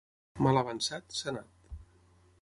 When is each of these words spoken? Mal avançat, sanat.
Mal 0.45 0.59
avançat, 0.61 1.15
sanat. 1.21 1.79